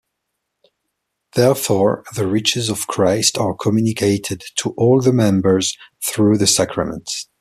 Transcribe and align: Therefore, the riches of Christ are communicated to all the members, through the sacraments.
Therefore, 1.35 2.03
the 2.15 2.25
riches 2.25 2.69
of 2.69 2.87
Christ 2.87 3.37
are 3.37 3.53
communicated 3.53 4.41
to 4.55 4.71
all 4.71 4.99
the 4.99 5.13
members, 5.13 5.77
through 6.03 6.39
the 6.39 6.47
sacraments. 6.47 7.27